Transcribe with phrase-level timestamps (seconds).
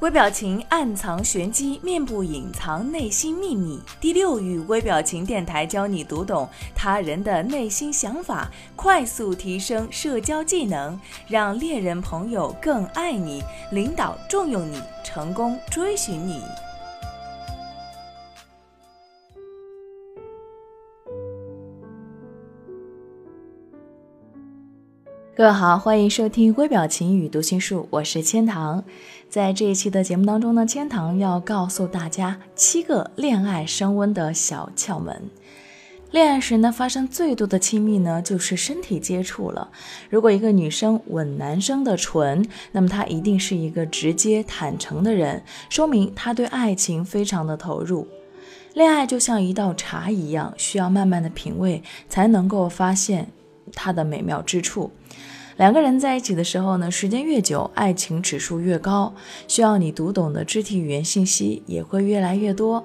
[0.00, 3.80] 微表情暗藏玄机，面部隐藏内心秘密。
[3.98, 16.42] 第六域微表情电台教你读懂他人的内心想法，快速提升社交技能，让恋人朋友更爱你，领导重用你，成功追寻你。
[25.36, 28.82] 各位好，欢迎收听微表情与读心术，我是千堂。
[29.28, 35.28] 在这一期的节目当中呢，千堂要告诉大家七个恋爱升温的小窍门。
[36.10, 39.68] 恋爱时呢，发生最多的亲密呢，就是身体接触了。
[40.08, 48.08] 如果一个女生吻男生的唇，那么她一定是一个直接坦诚的人，说明她对爱情非常的投入。
[48.72, 53.28] 恋爱就像一道茶一样，需要慢慢的品味，才能够发现
[53.72, 54.90] 它的美妙之处。
[55.56, 59.14] 两个人在一起的时候呢，时间越久，爱情指数越高，
[59.48, 62.84] 需要你读懂的肢体语言信息也会越来越多。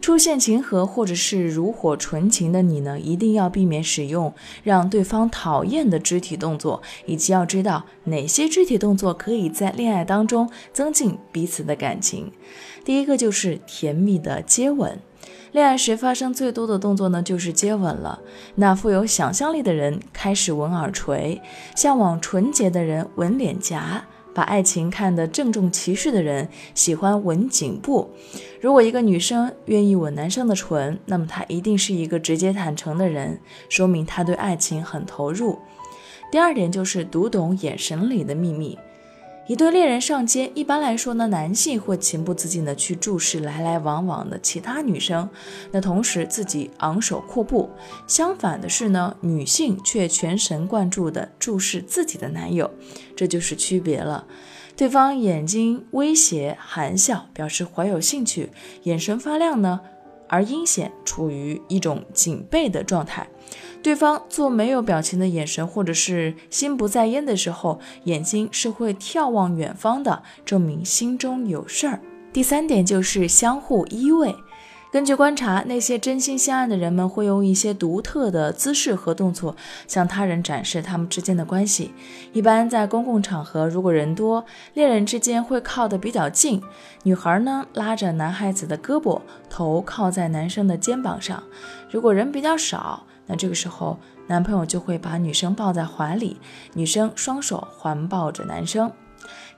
[0.00, 4.32] 出现情和或者是如火纯情的你呢，一定要避免使用
[4.62, 12.30] 让对方讨厌的肢体动作，以及要知道哪些肢体动作可以在恋爱当中增进彼此的感情。
[12.84, 15.00] 第一个就是甜蜜的接吻。
[15.54, 18.20] 恋爱时发生最多的动作呢，就是接吻了。
[18.56, 21.40] 那富有想象力的人开始吻耳垂，
[21.76, 28.10] 向往纯洁的人吻脸颊，把爱情看得郑重其事的人喜欢吻颈部。
[28.60, 33.38] 如果一个女生愿意吻男生的唇，那么她一定是一个直接坦诚的人，
[33.68, 35.56] 说明她对爱情很投入。
[36.32, 38.76] 第二点就是读懂眼神里的秘密。
[39.46, 45.28] 一对恋人上街，一般来说呢，男性会情不自禁地去注视来来往往的其他女生，
[45.70, 47.68] 那同时自己昂首阔步。
[48.06, 52.70] 相反的是呢，女性却全神贯注地注视自己的男友，
[53.14, 54.26] 这就是区别了。
[54.76, 58.48] 对方眼睛威胁、含笑，表示怀有兴趣，
[58.84, 59.82] 眼神发亮呢，
[60.26, 63.28] 而阴险处于一种警备的状态。
[63.84, 72.00] 对方做没有表情的眼神，或者是心不在焉的时候，眼睛是会眺望远方的，证明心中有事儿。
[72.32, 74.34] 第三点就是相互依偎。
[74.90, 79.54] 根据观察，那些真心相爱的人们会用一些独特的姿势和动作
[79.86, 81.92] 向他人展示他们之间的关系。
[82.32, 86.62] 一般在公共场合，如果人多，恋人之间会靠得比较近。
[87.02, 89.20] 女孩呢，拉着男孩子的胳膊，
[89.50, 91.42] 头靠在男生的肩膀上。
[91.90, 96.36] 如果人比较少，那这个时候，男朋友就会把女生抱在怀里，
[96.74, 98.90] 女生双手环抱着男生。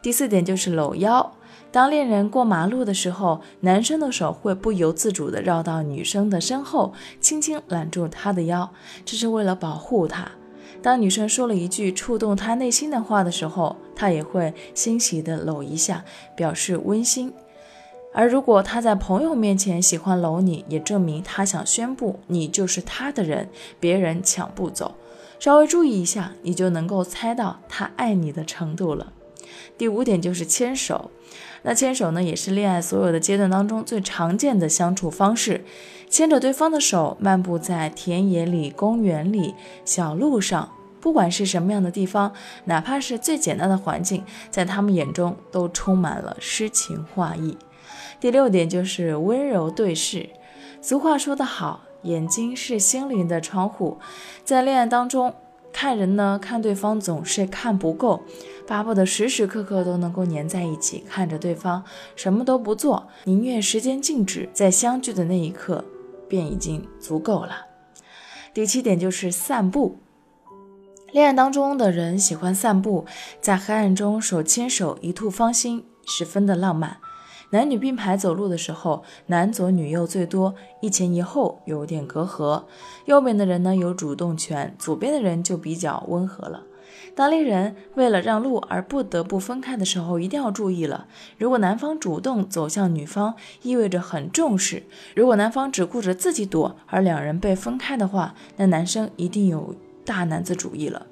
[0.01, 1.33] 第四点就是搂腰。
[1.73, 8.71] 当恋人过马路的时候，男生的手会不由自主地绕到女生的身后，轻轻揽住她的腰，
[9.05, 10.31] 这是为了保护她。
[10.81, 16.05] 当女生说了一句触动他内心的话的时候，他也会欣喜地搂一下，
[16.37, 17.33] 表示温馨。
[18.17, 24.95] 而如果他在朋友面前喜欢搂你，也证明他想宣布你就是他的人，别人抢不走。
[25.39, 29.13] 稍微注意一下，你就能够猜到他爱你的程度了。
[29.77, 31.11] 第五点就是牵手，
[31.61, 35.63] 那牵手呢，也是恋爱所有的阶段当中最常见的相处方式。
[36.09, 42.33] 牵着对方的手，漫步在田野里、公园里、小路上，不管是什么样的地方，
[42.65, 47.59] 哪怕是最简单的环境，在他们眼中都充满了诗情画意。
[48.21, 50.31] 第六点就是温柔对视。
[50.81, 53.99] 俗话说得好，眼睛是心灵的窗户。
[54.45, 55.35] 在恋爱当中，
[55.73, 58.23] 看人呢，看对方总是看不够，
[58.67, 65.85] 巴不得时时刻刻都能够粘在一起，看着对方，什么都不做，宁愿时间静止，在相聚的那一刻
[66.29, 67.67] 便已经足够了。
[68.55, 69.99] 第七点就是散步。
[71.13, 73.07] 恋爱当中的人喜欢散步，
[73.41, 76.99] 在黑暗中手牵手，一吐芳心，十分的浪漫。
[77.51, 82.65] 男女并排走路的时候，男左女右最多，一前一后有点隔阂。
[83.05, 86.65] 右边的人呢有主动权，左边的人就比较温和了。
[87.15, 91.07] 当恋人为了让路而不得不分开的时候，一定要注意了。
[91.39, 94.83] 如果男方主动走向女方，意味着很重视；
[95.15, 99.75] 如果男方只顾着自己躲，而两人被分开的话，那男生一定有
[100.05, 101.07] 大男子主义了。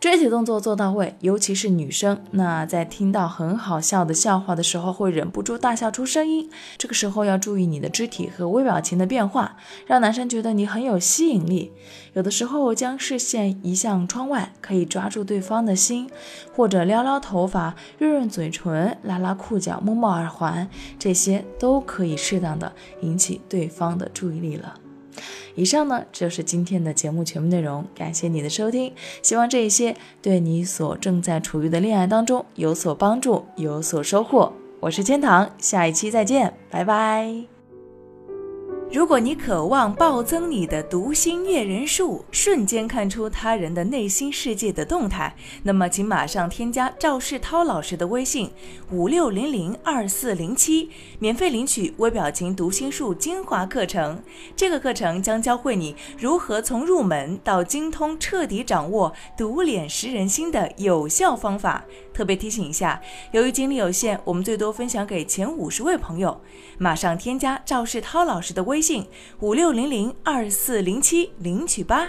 [0.00, 6.48] 肢体动作做到位，尤其是女生，那在听到很好笑的笑话的时候，会忍不住大笑出声音。
[6.76, 9.56] 这个时候要注意你的肢体和微表情的变化，
[9.86, 11.72] 让男生觉得你很有吸引力。
[12.12, 16.08] 有的时候将视线移向窗外，可以抓住对方的心，
[16.54, 24.74] 或者撩撩头发、润润嘴唇、拉拉裤脚、摸摸耳环，这些都可以适当的引起对方的注意力了。
[25.54, 28.92] 以上呢就是今天的节目全部内容，感谢你的收听，
[29.22, 34.52] 希望这一些对你所正在处于的恋爱当中有所帮助，有所收获。
[34.80, 37.57] 我是千堂，下一期再见，拜拜。
[38.90, 48.50] 如果你渴望暴增你的读心阅人数，瞬间看出他人的内心世界的动态，那么请马上添加赵世涛老师的微信
[48.90, 50.88] 五六零零二四零七，
[51.18, 54.22] 免费领取微表情读心术精华课程。
[54.56, 61.84] 这个课程将教会你如何从入门到精通，彻底掌握读脸识人心的有效方法。
[62.14, 63.00] 特别提醒一下，
[63.32, 66.40] 由于精力有限，我们最多分享给前五十位朋友。
[66.78, 69.04] 马上添加赵世涛老师的微微信：
[69.40, 72.08] 五六零零二四零七，领取吧。